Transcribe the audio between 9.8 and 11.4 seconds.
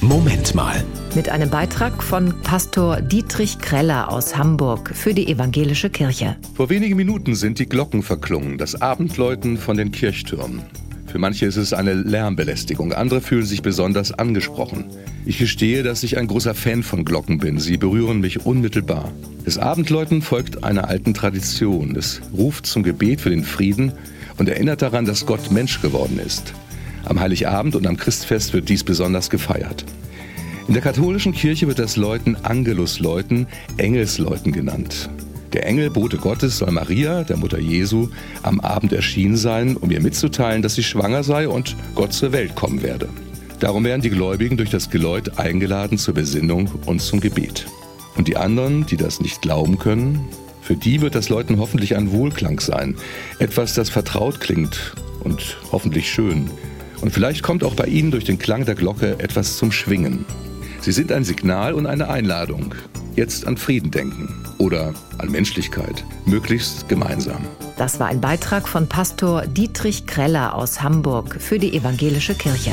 Kirchtürmen. Für